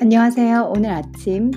[0.00, 0.70] 안녕하세요.
[0.76, 1.50] 오늘 아침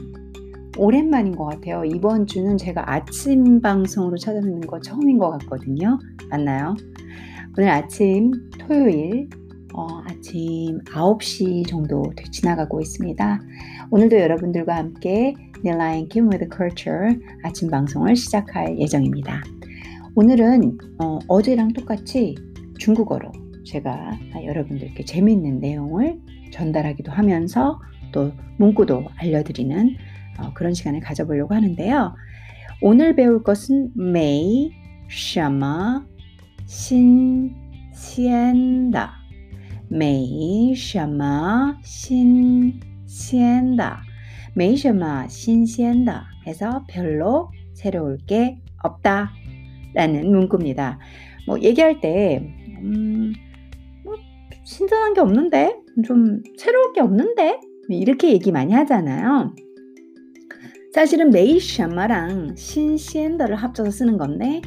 [0.75, 1.83] 오랜만인 것 같아요.
[1.85, 6.00] 이번 주는 제가 아침 방송으로 찾아뵙는 거 처음인 것 같거든요.
[6.32, 6.75] 맞나요?
[7.56, 9.30] 오늘 아침 토요일
[9.76, 12.02] 어, 아침 9시 정도
[12.32, 13.41] 지나가고 있습니다.
[13.91, 19.44] 오늘도 여러분들과 함께 Lion King with Culture 아침 방송을 시작할 예정입니다.
[20.16, 20.80] 오늘은
[21.28, 22.34] 어, 제랑 똑같이
[22.80, 23.32] 중국어로
[23.66, 26.20] 제가 여러분들께 재미있는 내용을
[26.52, 27.80] 전달하기도 하면서
[28.12, 29.96] 또 문구도 알려드리는
[30.40, 32.16] 어, 그런 시간을 가져보려고 하는데요.
[32.82, 34.72] 오늘 배울 것은 메이,
[35.10, 36.06] 샤마,
[36.66, 37.54] 신
[37.94, 39.14] 시엔다.
[39.90, 43.52] 메이, 샤마, 신시엔다.
[44.56, 46.26] 메이, 샤마, 신시엔다.
[46.48, 49.32] 해서 별로 새로울 게 없다.
[49.94, 50.98] 라는 문구입니다.
[51.46, 52.38] 뭐 얘기할 때,
[52.82, 53.34] 음,
[54.04, 54.16] 뭐
[54.64, 55.76] 신선한 게 없는데?
[56.06, 57.59] 좀 새로울 게 없는데?
[57.97, 59.53] 이렇게 얘기 많이 하잖아요.
[60.94, 64.61] 사실은 메이샤마랑 신시엔더를 합쳐서 쓰는 건데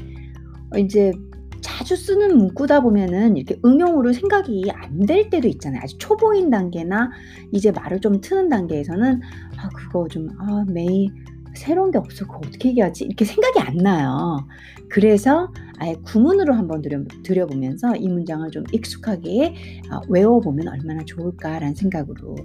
[0.74, 1.12] 어, 이제
[1.60, 5.80] 자주 쓰는 문구다 보면은 이렇게 응용으로 생각이 안 될 때도 있잖아요.
[5.82, 7.10] 아직 초보인 단계나
[7.52, 9.20] 이제 말을 좀 트는 단계에서는
[9.58, 11.10] 아 그거 좀아 메이
[11.54, 12.26] 새로운 게 없어.
[12.26, 13.04] 그거 어떻게 얘기하지?
[13.04, 14.46] 이렇게 생각이 안 나요.
[14.88, 19.54] 그래서 아예 구문으로 한번 들여, 보면서이 문장을 좀 익숙하게
[19.90, 22.36] 어, 외워보면 얼마나 좋을까라는 생각으로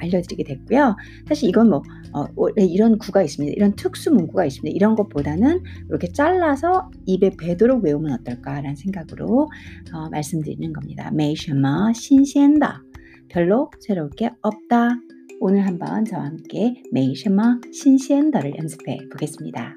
[0.00, 0.96] 알려드리게 됐고요.
[1.26, 3.54] 사실 이건 뭐 어, 이런 구가 있습니다.
[3.54, 4.74] 이런 특수 문구가 있습니다.
[4.74, 9.48] 이런 것보다는 이렇게 잘라서 입에 배도록 외우면 어떨까라는 생각으로
[9.92, 11.10] 어, 말씀드리는 겁니다.
[11.12, 12.82] 메이셔마 신鮮다
[13.28, 14.96] 별로 새로울 게 없다.
[15.40, 19.76] 오늘 한번 저와 함께 메이셔마 신시엔더를 연습해 보겠습니다.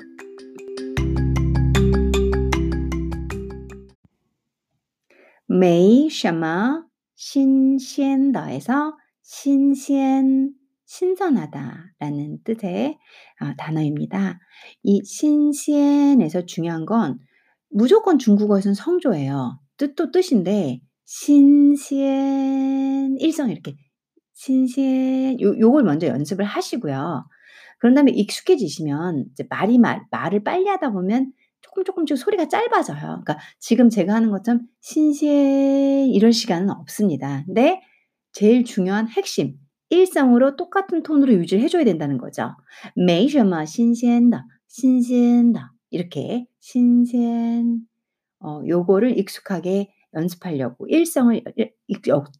[5.48, 6.84] 메이셔마
[7.16, 10.54] 신시엔더에서 신시엔
[10.86, 12.98] 신선하다 라는 뜻의
[13.42, 14.40] 어, 단어입니다.
[14.82, 17.20] 이 신시엔에서 중요한 건
[17.70, 19.60] 무조건 중국어에서는 성조예요.
[19.78, 23.76] 뜻도 뜻인데 신시엔 일성 이렇게
[24.42, 27.28] 신신 요 요걸 먼저 연습을 하시고요.
[27.78, 31.32] 그런 다음에 익숙해지시면 이제 말이 말 말을 빨리 하다 보면
[31.62, 33.00] 조금 조금씩 소리가 짧아져요.
[33.00, 37.44] 그러니까 지금 제가 하는 것처럼 신신 이럴 시간은 없습니다.
[37.46, 37.82] 근데
[38.32, 39.60] 제일 중요한 핵심
[39.90, 42.56] 일상으로 똑같은 톤으로 유지를 해줘야 된다는 거죠.
[42.96, 47.82] 메이셔마 신신다 신신다 이렇게 신신
[48.40, 51.42] 어 요거를 익숙하게 연습하려고 일성을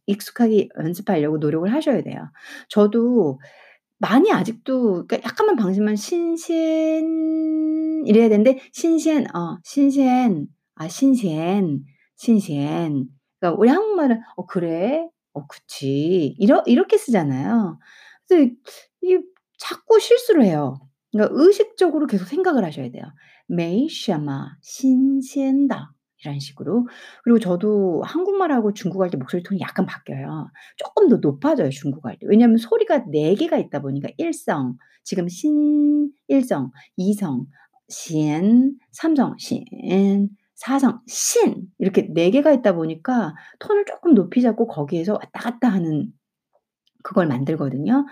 [0.06, 2.30] 익숙하게 연습하려고 노력을 하셔야 돼요.
[2.68, 3.40] 저도
[3.98, 7.04] 많이 아직도 그러니까 약간만 방심만 신신
[8.06, 11.84] 이래야 되는데 신신 어 신신 아 신신
[12.16, 17.78] 신신 그러니까 우리 한국말은 어 그래 어 그치 이러 이렇게 쓰잖아요.
[18.28, 18.50] 그래서
[19.02, 19.18] 이
[19.58, 20.80] 자꾸 실수를 해요.
[21.12, 23.04] 그러니까 의식적으로 계속 생각을 하셔야 돼요.
[23.46, 25.94] 메이샤마 신鮮다
[26.24, 26.88] 이런 식으로.
[27.24, 30.50] 그리고 저도 한국말하고 중국어 할 때 목소리 톤이 약간 바뀌어요.
[30.76, 32.26] 조금 더 높아져요 중국어 할 때.
[32.28, 37.46] 왜냐하면 소리가 4개가 있다 보니까 일성, 지금 신, 일성, 이성,
[37.88, 39.64] 신, 삼성, 신,
[40.54, 46.12] 사성, 신 이렇게 4개가 있다 보니까 톤을 조금 높이 잡고 거기에서 왔다 갔다 하는
[47.02, 48.06] 그걸 만들거든요.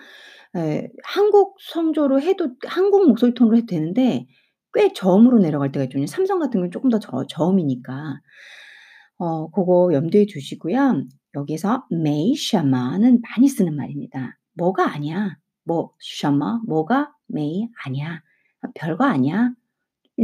[0.56, 4.26] 에, 한국 성조로 해도 한국 목소리 톤으로 해도 되는데
[4.74, 6.06] 꽤 저음으로 내려갈 때가 있거든요.
[6.06, 8.20] 삼성 같은 경우는 조금 더 저 저음이니까.
[9.18, 11.04] 어 고거 염두에 두시고요.
[11.34, 14.38] 여기서 메이샤마는 많이 쓰는 말입니다.
[14.54, 15.36] 뭐가 아니야.
[15.64, 18.22] 뭐 샤마 뭐가 메이 아니야.
[18.62, 19.52] 아, 별거 아니야.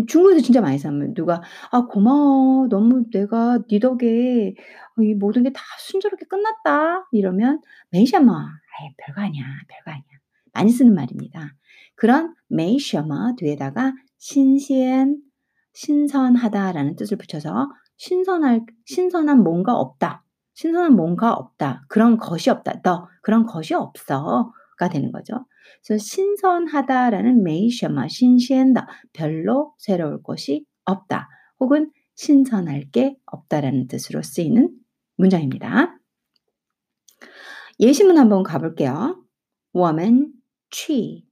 [0.08, 1.42] 중국에서 진짜 많이 쓰면 누가
[1.72, 2.68] "아 고마워.
[2.68, 4.54] 너무 내가 네 덕에
[4.98, 9.44] 어, 이 모든 게 다 순조롭게 끝났다." 이러면 메이샤마 "아이 별거 아니야.
[9.68, 10.04] 별거 아니야."
[10.52, 11.54] 많이 쓰는 말입니다.
[11.96, 15.22] 그런 메이샤마 뒤에다가 신시엔
[15.73, 20.23] 신선하다라는 뜻을 붙여서 신선할 신선한 뭔가 없다.
[20.53, 21.85] 신선한 뭔가 없다.
[21.87, 22.81] 그런 것이 없다.
[22.81, 25.46] 너 그런 것이 없어가 되는 거죠.
[25.85, 31.29] 그래서 신선하다라는 메이셔마 신시엔다 별로 새로울 것이 없다.
[31.59, 34.69] 혹은 신선할 게 없다라는 뜻으로 쓰이는
[35.16, 35.97] 문장입니다.
[37.79, 39.22] 예시문 한번 가볼게요.
[39.73, 40.34] 我们
[40.69, 41.25] 去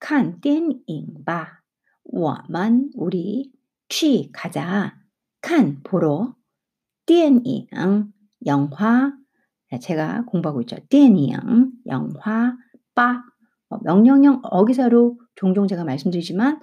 [0.00, 1.61] 看电影吧。
[2.04, 3.52] 我们 우리
[3.88, 4.98] 去 가자.
[5.40, 6.34] 칸 보러
[7.06, 8.12] 电影
[8.46, 9.12] 영화
[9.80, 10.76] 제가 공부하고 있죠.
[10.88, 12.56] 电影 영화
[12.94, 13.22] 빠
[13.70, 16.60] 어, 명령형 어기사로 종종 제가 말씀드리지만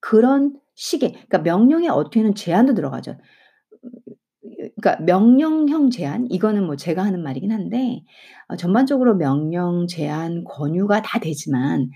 [0.00, 3.16] 그런 식의 그러니까 명령의 어투에는 제한도 들어가죠.
[4.42, 8.04] 그러니까 명령형 제한 이거는 뭐 제가 하는 말이긴 한데
[8.48, 11.88] 어 전반적으로 명령, 제한, 권유가 다 되지만 이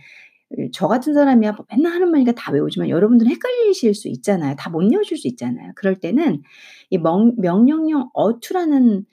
[0.73, 4.55] 저 같은 사람이야 뭐 맨날 하는 말이니까 다 외우지만 여러분들은 헷갈리실 수 있잖아요.
[4.57, 5.71] 다 못 외우실 수 있잖아요.
[5.75, 6.41] 그럴 때는
[6.89, 9.05] 이 명, 명령형 어투라는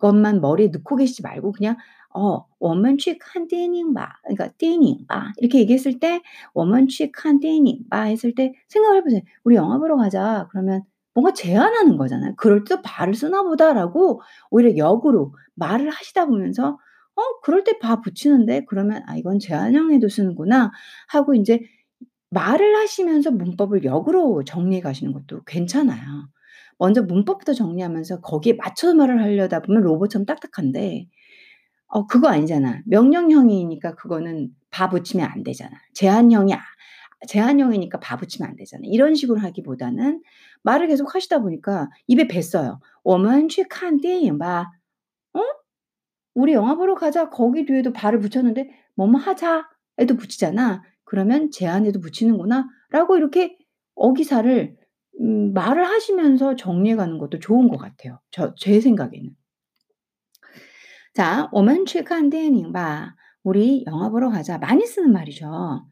[0.00, 1.76] 것만 머리에 넣고 계시지 말고 그냥
[2.14, 4.08] 어, 원만 취한 띠닝바.
[4.24, 5.32] 그러니까 띠닝바.
[5.38, 6.22] 이렇게 얘기했을 때
[6.54, 9.20] 원만 취한 띠닝바 했을 때 생각을 해 보세요.
[9.44, 10.48] 우리 영화 보러 가자.
[10.50, 10.82] 그러면
[11.14, 12.34] 뭔가 제안하는 거잖아요.
[12.36, 16.78] 그럴 때 발을 쓰나 보다라고 오히려 역으로 말을 하시다 보면서
[17.15, 20.71] 어 그럴 때 바 붙이는데?' 그러면 '아 이건 제안형에도 쓰는구나.'
[21.09, 21.61] 하고 인제
[22.31, 26.29] 말을 하시면서 문법을 역으로 정리해 가시는 것도 괜찮아요.
[26.79, 31.07] 먼저 문법부터 정리하면서 거기에 맞춰서 말을 하려다 보면 로봇처럼 딱딱한데
[31.87, 32.81] 어 그거 아니잖아.
[32.87, 35.71] 명령형이니까 그거는 바 붙이면 안 되잖아.
[35.93, 36.61] 제한형이 아
[37.27, 38.81] 제한형이니까 바 붙이면 안 되잖아.
[38.85, 40.21] 이런 식으로 하기보다는
[40.63, 42.79] 말을 계속 하시다 보니까 입에 뱄어요.
[43.03, 44.71] 我们去看电影吧.
[46.35, 46.41] 어?
[46.41, 47.29] 우리 영화 보러 가자.
[47.29, 50.83] 거기 뒤에도 바를 붙였는데 뭐뭐 하자에도 붙이잖아.
[51.05, 53.57] 그러면 제한에도 붙이는구나라고 이렇게
[53.95, 54.75] 어기사를
[55.21, 58.19] 음 말을 하시면서 정리해 가는 것도 좋은 것 같아요.
[58.31, 59.31] 저 제 생각에는.
[61.13, 63.15] 자, 我们去看电影吧.
[63.43, 64.57] 우리 영화 보러 가자.
[64.57, 65.45] 많이 쓰는 말이죠.
[65.47, 65.85] 아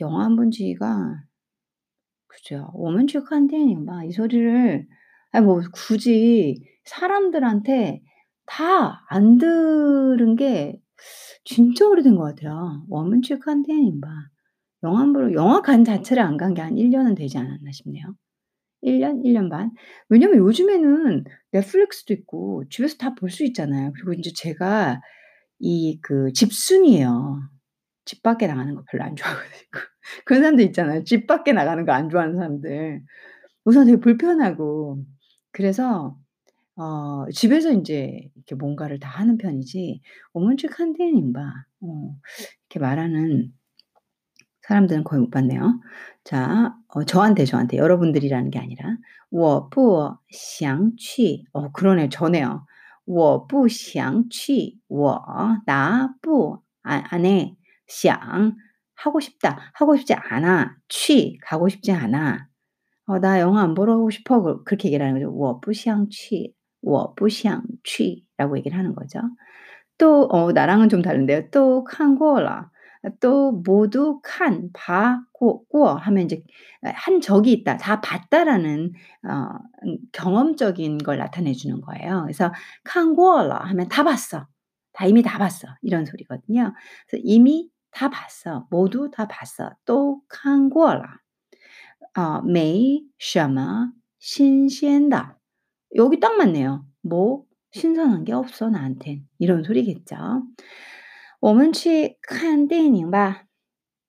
[0.00, 1.22] 영화 안 본 지가
[2.26, 2.70] 그죠.
[2.74, 4.02] 我们去看电影吧.
[4.04, 4.86] 이 소리를
[5.32, 8.02] 아이 뭐 굳이 사람들한테
[8.51, 10.79] 다 안 들은 게
[11.45, 12.85] 진짜 오래된 것 같아요.
[12.89, 14.09] 我们去看电影吧.
[14.83, 18.15] 영화 보러 영화 관 자체를 안 간 게 한 1년은 되지 않았나 싶네요.
[18.83, 19.71] 1년, 1년 반.
[20.09, 23.91] 왜냐면 요즘에는 넷플릭스도 있고 집에서 다 볼 수 있잖아요.
[23.95, 25.01] 그리고 인제 제가
[25.59, 27.41] 이 그 집순이에요.
[28.05, 29.51] 집 밖에 나가는 거 별로 안 좋아하거든요.
[30.25, 31.03] 그런 사람들 있잖아요.
[31.05, 33.01] 집 밖에 나가는 거 안 좋아하는 사람들.
[33.65, 35.03] 우선 되게 불편하고.
[35.51, 36.17] 그래서
[36.76, 40.00] 어 집에서 인제 이렇게 뭔가를 다 하는 편이지
[40.32, 41.66] 我们去看电影吧.
[41.80, 42.14] 어
[42.68, 43.52] 이렇게 말하는
[44.62, 45.80] 사람들은 거의 못 봤네요.
[46.24, 48.96] 자 어 저한테, 저한테 여러분들이라는 게 아니라
[49.30, 52.08] 我不想去 어 그러네요.
[52.08, 52.66] 저네요.
[53.06, 55.22] 我不想去我
[55.66, 57.56] 나不안 안 해.
[57.88, 58.56] 想
[58.94, 59.70] 하고 싶다.
[59.74, 60.76] 하고 싶지 않아.
[60.88, 62.48] 去 가고 싶지 않아.
[63.08, 65.32] 어 "나 영화 안 보러 가고 싶어." 그 그렇게 얘기를 하는 거죠.
[65.32, 69.20] 我不想去 我不想去 라고 얘기를 하는 거죠.
[69.98, 71.50] 또 어 나랑은 좀 다른데요.
[71.50, 72.70] 또 看过了
[73.20, 76.42] 또 모두 看 봐 고 고 하면 인제
[76.84, 77.76] 아 한 적이 있다.
[77.78, 78.92] 다 봤다라는
[79.24, 82.22] 어 음 경험적인 걸 나타내 주는 거예요.
[82.22, 82.52] 그래서
[82.84, 84.46] 看过了 하면 다 봤어.
[84.92, 85.68] 다 이미 다 봤어.
[85.82, 86.72] 이런 소리거든요.
[87.08, 88.66] 그래서 이미 다 봤어.
[88.70, 89.70] 모두 다 봤어.
[89.86, 91.04] 都看过了.
[92.14, 95.36] 어 没什么新鲜的.
[95.96, 96.84] 여기 딱 맞네요.
[97.02, 99.26] 뭐 신선한 게 없어 나한텐.
[99.38, 100.16] 이런 소리겠죠.
[101.40, 103.44] 我们去看电影吧.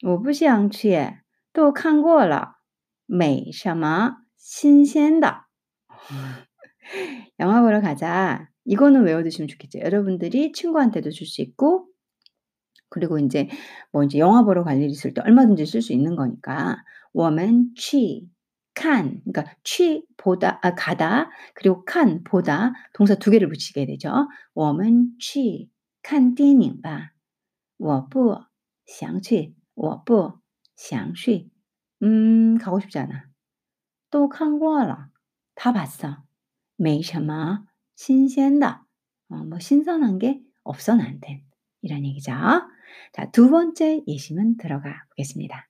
[0.04, 1.18] 我不想去
[1.54, 2.56] 都看过了
[3.06, 5.42] 没什么新鲜的.
[7.40, 8.50] 영화 보러 가자.
[8.66, 9.80] 이거는 외워 두시면 좋겠죠.
[9.80, 11.88] 여러분들이 친구한테도 줄 수 있고
[12.90, 13.50] 그리고 인제
[13.92, 16.78] 뭐 인제 영화 보러 갈 일 있을 때 얼마든지 쓸 수 있는 거니까
[17.14, 18.28] 我们去
[18.74, 24.28] 看 그러니까 去 보다 아 가다 그리고 看 보다 동사 2 개를 붙이게 되죠.
[24.54, 25.70] 我们去
[26.04, 27.14] 看电影吧.
[27.78, 28.44] 我不
[28.86, 30.40] 想去我不
[30.76, 31.50] 想去
[32.04, 33.26] 음 가고 싶지 않아.
[34.10, 35.10] 都看过了
[35.56, 36.24] 다 봤어.
[36.78, 38.82] 没什么新鲜的
[39.30, 41.44] 어 뭐 신선한 게 없어 나한텐.
[41.82, 42.32] 이런 얘기죠.
[43.12, 45.68] 자 두 번째 예시문 들어가 보겠습니다.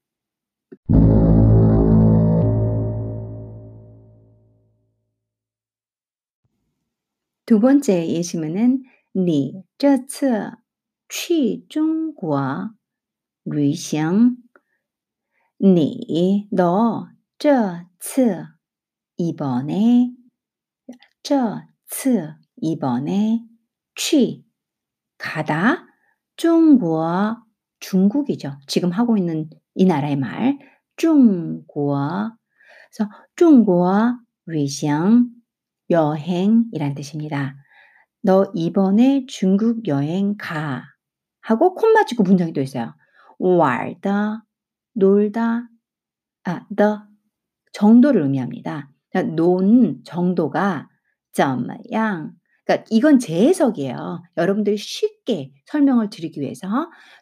[7.52, 10.58] 두 번째 예시문은 你这次
[11.10, 12.72] 去中国
[13.44, 14.38] 旅行
[15.60, 18.46] 니 너这次
[19.16, 20.14] 이번에
[21.24, 23.46] 这次 이번에
[23.96, 24.44] 去
[25.18, 25.88] 가다
[26.36, 27.02] 중국
[27.80, 28.60] 중국이죠.
[28.68, 30.60] 지금 하고 있는 이 나라의 말
[30.96, 31.76] 중국
[32.92, 33.86] 그래서 중국
[34.46, 35.30] 旅行
[35.93, 37.55] 여행이란 뜻입니다.
[38.23, 40.83] 너 이번에 중국 여행 가.
[41.41, 42.95] 하고 콤 맞추고 문장이 또 있어요.
[43.39, 44.45] 왈다,
[44.95, 45.69] 놀다,
[46.45, 47.07] 아, 더
[47.73, 48.91] 정도를 의미합니다.
[49.11, 50.89] 그러니까 논 정도가
[51.33, 52.33] 점양
[52.65, 54.23] 그러니까 이건 제 해석이에요.
[54.37, 56.69] 여러분들이 쉽게 설명을 드리기 위해서.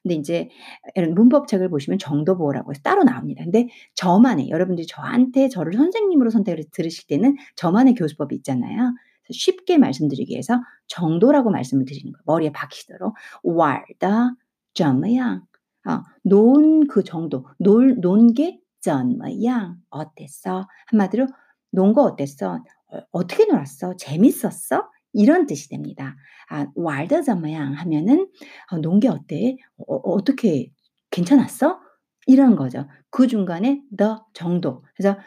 [0.02, 0.48] 근데 이제
[0.94, 3.42] 이런 문법책을 보시면 정도보호라고 해서 따로 나옵니다.
[3.44, 8.92] 근데 저만의 여러분들이 저한테 저를 선생님으로 선택을 들으실 때는 저만의 교수법이 있잖아요.
[9.30, 12.22] 쉽게 말씀드리기 위해서 정도라고 말씀을 드리는 거예요.
[12.26, 14.34] 머리에 박히도록 왈다
[14.74, 15.42] 점양
[15.88, 21.26] 어, 논그 정도 논논게 점양 어땠어 한마디로
[21.72, 26.15] 논 거 어땠어 어, 어떻게 놀았어 재밌었어 이런 뜻이 됩니다.
[26.49, 28.27] 아, 玩的怎么样 하면은
[28.71, 29.57] 어, 논게 어때?
[29.77, 30.71] 어, 어떻게
[31.11, 31.79] 괜찮았어?
[32.27, 32.87] 이런 거죠.
[33.09, 34.83] 그 중간에 the 정도.
[34.95, 35.17] 그래서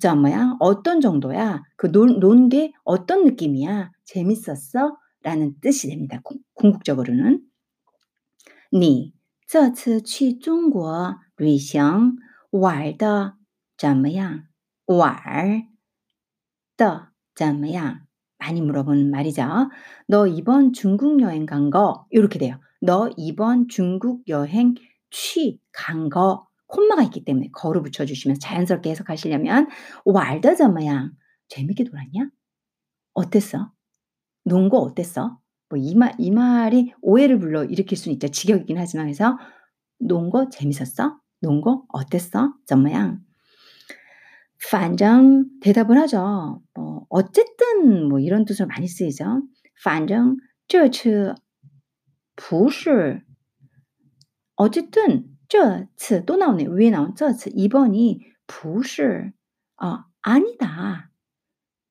[0.00, 0.56] 怎么样?
[0.60, 1.62] 어떤 정도야?
[1.76, 3.90] 그 논 게 어떤 느낌이야?
[4.04, 4.96] 재밌었어?
[5.22, 6.20] 라는 뜻이 됩니다.
[6.54, 7.40] 궁극적으로는
[8.72, 9.14] 你
[9.46, 12.16] 这次去中国旅行
[12.50, 13.34] 玩的
[13.78, 14.44] 怎么样?
[14.86, 15.68] 玩
[16.76, 18.00] 的怎么样?
[18.41, 19.43] 많이 물어보는 말이죠.
[20.07, 22.59] 너 이번 중국 여행 간거 이렇게 돼요.
[22.81, 24.75] 너 이번 중국 여행
[25.11, 29.67] 취 간 거 콤마가 있기 때문에 거로 붙여 주시면 자연스럽게 해석하시려면
[30.05, 31.11] 왈더저마양
[31.49, 32.29] 재밌게 놀았냐?
[33.13, 33.71] 어땠어?
[34.45, 35.37] 논 거 어땠어?
[35.69, 38.27] 뭐 이 말, 이 말이 오해를 불러 일으킬 수는 있죠.
[38.29, 39.37] 직역이긴 하지만 그래서
[39.99, 41.17] 논 거 재밌었어?
[41.41, 42.53] 논 거 어땠어?
[42.65, 43.19] 점마양.
[44.69, 46.61] 反正 대답을 하죠.
[46.75, 49.42] 뭐 어쨌든 뭐 이런 뜻으로 많이 쓰이죠.
[49.82, 50.36] 反正
[50.68, 51.34] 这次
[52.34, 53.24] 不是
[54.56, 56.66] 어쨌든 这次또 나오네.
[56.66, 59.32] 위에 나온 这次 이번이 不是
[59.76, 61.10] 아, 아니다.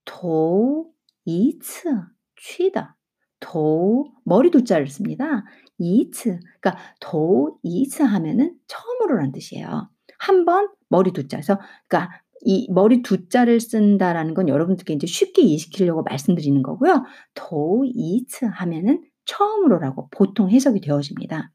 [0.05, 0.93] 头
[1.23, 1.89] 一次
[2.35, 2.95] 去的.
[3.39, 5.43] 도 머리 도자를 씁니다.
[5.77, 9.89] 이츠 그러니까 도이츠 하면은 처음으로란 뜻이에요.
[10.17, 11.37] 한 번 머리 두자.
[11.37, 17.03] 그래서 그러니까 이 머리 두자를 쓴다라는 건 여러분들께 이제 쉽게 이해시키려고 말씀드리는 거고요.
[17.33, 21.51] 도이츠 하면은 처음으로라고 보통 해석이 되어집니다.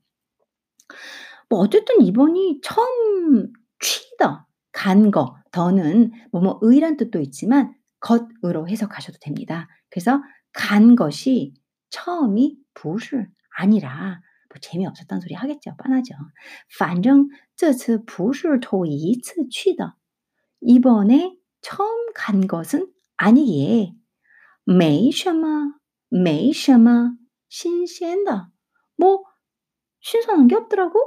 [1.49, 9.69] 뭐 어쨌든 이번이 처음 취더 간 거, 더는 뭐뭐 의란 뜻도 있지만 것으로 해석하셔도 됩니다.
[9.90, 11.55] 그래서 간 것이
[11.90, 13.26] 처음이 不是
[13.57, 15.75] 아니라 뭐 재미없었던 소리 하겠죠.
[15.76, 16.14] 뻔하죠.
[16.79, 19.95] 反正这次不是头一次去的.
[20.64, 23.95] 이번에 처음 간 것은 아니기에
[24.67, 25.75] 没什么,
[26.11, 27.17] 没什么
[27.49, 28.47] 新鲜的.
[28.97, 29.23] 뭐
[30.00, 30.99] 신선한 게 없더라고?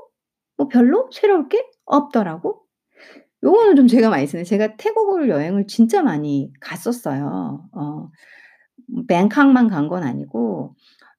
[0.57, 2.65] 뭐 별로 새로울 게 없더라고.
[3.43, 4.43] 요거는 좀 제가 많이 쓰네.
[4.43, 7.69] 제가 태국을 여행을 진짜 많이 갔었어요.
[7.73, 8.09] 어,
[9.07, 10.75] 뱅캉만 간 건 아니고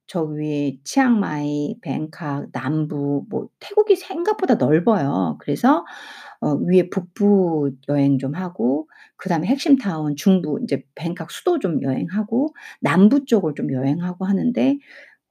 [0.09, 5.37] 저 위에 치앙마이, 뱅칵, 남부 뭐 태국이 생각보다 넓어요.
[5.41, 5.85] 그래서
[6.41, 12.55] 어, 위에 북부 여행 좀 하고 그다음에 핵심 타운 중부 이제 뱅칵 수도 좀 여행하고
[12.81, 14.79] 남부 쪽을 좀 여행하고 하는데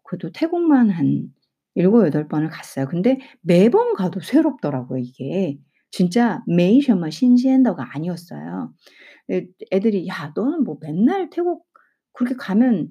[0.05, 1.33] 그래도 태국만 한
[1.77, 2.87] 7-8 번을 갔어요.
[2.89, 5.59] 근데 매번 가도 새롭더라고요, 이게.
[5.91, 8.73] 진짜 메이셔머 신시엔더가 아니었어요.
[9.33, 11.67] 애 애들이 "야 너는 뭐 맨날 태국
[12.15, 12.91] 그렇게 가면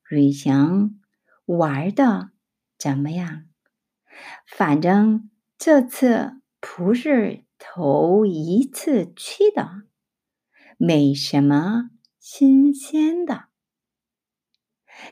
[0.10, 1.00] 旅行
[1.44, 2.30] 玩的
[2.78, 3.46] 怎么样？
[4.46, 9.82] 反正这次不是头一次去的，
[10.78, 13.48] 没什么新鲜的。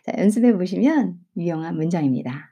[0.03, 2.48] 자, 연습해 보시면 유용한 문장입니다.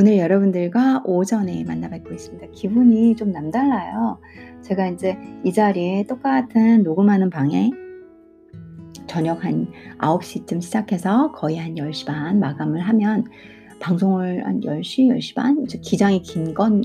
[0.00, 2.46] 오늘 여러분들과 오전에 만나 뵙고 있습니다.
[2.52, 4.18] 기분이 좀 남달라요.
[4.62, 7.70] 제가 이제 이 자리에 똑같은 녹음하는 방에
[9.06, 13.26] 저녁 한 9시쯤 시작해서 거의 한 10시 반 마감을 하면
[13.78, 15.66] 방송을 한 10시, 10시 반?
[15.66, 16.82] 기장이 긴 건,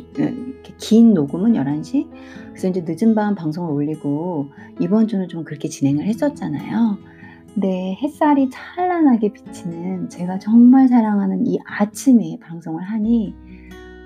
[0.77, 2.09] 긴 녹음은 11시?
[2.49, 7.14] 그래서 이제 늦은 밤 방송을 올리고 이번 주는 좀 그렇게 진행을 했었잖아요.
[7.57, 13.33] 네, 햇살이 찬란하게 비치는 제가 정말 사랑하는 이 아침에 방송을 하니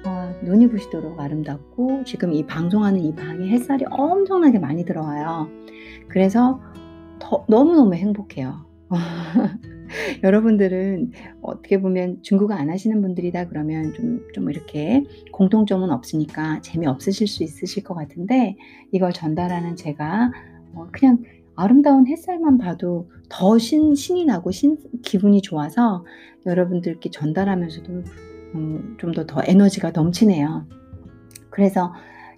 [0.05, 5.49] 어, 눈이 부시도록 아름답고 지금 이 방송하는 이 방에 햇살이 엄청나게 많이 들어와요.
[6.09, 6.61] 그래서
[7.17, 8.67] 더, 너무너무 행복해요.
[10.23, 17.43] 여러분들은 어떻게 보면 중국어 안 하시는 분들이다 그러면 좀, 좀 이렇게 공통점은 없으니까 재미없으실 수
[17.43, 18.57] 있으실 것 같은데
[18.91, 20.31] 이걸 전달하는 제가
[20.75, 21.23] 어, 그냥
[21.59, 26.05] 아름다운 햇살만 봐도 더 신, 신이 나고 신, 기분이 좋아서
[26.45, 28.03] 여러분들께 전달하면서도
[28.55, 30.65] 음, 좀더 더 에너지가 넘치네요.
[31.49, 31.93] 그래서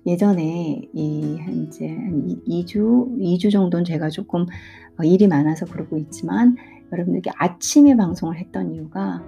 [0.07, 4.47] 예전에 이 한제 한 2, 주 2주 정도는 제가 조금
[4.97, 6.55] 어, 일이 많아서 그러고 있지만
[6.91, 9.23] 여러분들께 아침에 방송을 했던 이유가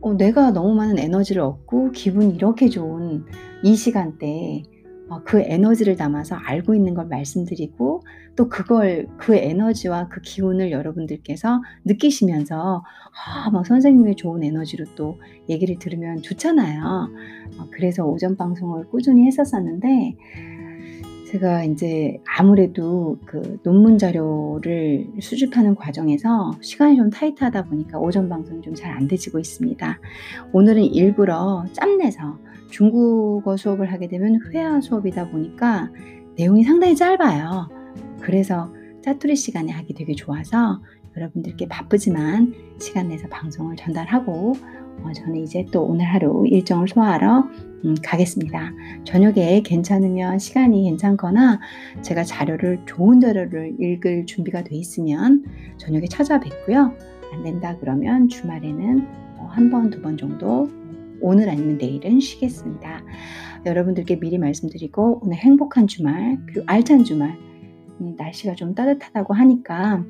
[0.00, 3.24] 어, 내가 너무 많은 에너지를 얻고 기분이 이렇게 좋은
[3.64, 4.79] 이 시간대에 어,
[5.24, 8.02] 그 에너지를 담아서 알고 있는 걸 말씀드리고
[8.36, 12.84] 또 그걸 그 에너지와 그 기운을 여러분들께서 느끼시면서
[13.26, 16.82] 아, 막 선생님의 좋은 에너지로 또 얘기를 들으면 좋잖아요.
[17.58, 20.14] 어, 그래서 오전 방송을 꾸준히 했었었는데
[21.26, 28.74] 제가 이제 아무래도 그 논문 자료를 수집하는 과정에서 시간이 좀 타이트하다 보니까 오전 방송이 좀
[28.74, 29.98] 잘 안 되지고 있습니다.
[30.52, 32.38] 오늘은 일부러 짬내서
[32.70, 35.90] 중국어 수업을 하게 되면 회화 수업이다 보니까
[36.36, 37.68] 내용이 상당히 짧아요.
[38.20, 38.72] 그래서
[39.02, 40.80] 짜투리 시간에 하기 되게 좋아서
[41.16, 44.54] 여러분들께 바쁘지만 시간 내서 방송을 전달하고
[45.02, 47.48] 어, 저는 이제 또 오늘 하루 일정을 소화하러
[47.84, 48.72] 음, 가겠습니다.
[49.04, 51.60] 저녁에 괜찮으면 시간이 괜찮거나
[52.02, 55.44] 제가 자료를 좋은 자료를 읽을 준비가 돼 있으면
[55.78, 56.94] 저녁에 찾아뵙고요.
[57.32, 59.06] 안 된다 그러면 주말에는
[59.38, 60.68] 어, 한 번, 두 번 정도
[61.20, 63.02] 오늘 아니면 내일은 쉬겠습니다.
[63.66, 67.36] 여러분들께 미리 말씀드리고 오늘 행복한 주말 그리고 알찬 주말
[68.00, 70.04] 음, 날씨가 좀 따뜻하다고 하니까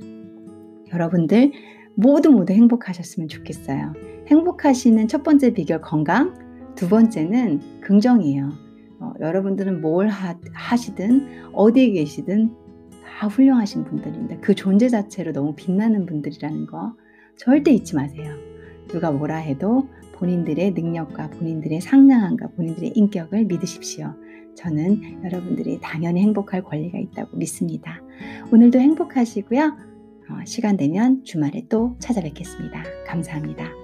[0.93, 1.53] 여러분들
[1.95, 3.93] 모두 모두 행복하셨으면 좋겠어요.
[4.29, 6.35] 행복하시는 첫 번째 비결 건강,
[6.77, 8.51] 두 번째는 긍정이에요.
[9.01, 12.55] 어, 여러분들은 뭘 하, 하시든 어디에 계시든
[13.05, 14.39] 다 훌륭하신 분들입니다.
[14.41, 16.95] 그 존재 자체로 너무 빛나는 분들이라는 거
[17.37, 18.35] 절대 잊지 마세요.
[18.89, 19.89] 누가 뭐라 해도
[20.21, 24.15] 본인들의 능력과 본인들의 상냥함과 본인들의 인격을 믿으십시오.
[24.55, 28.01] 저는 여러분들이 당연히 행복할 권리가 있다고 믿습니다.
[28.53, 29.63] 오늘도 행복하시고요.
[30.31, 32.85] 어, 시간 되면 주말에 또 찾아뵙겠습니다.
[33.07, 33.80] 감사합니다.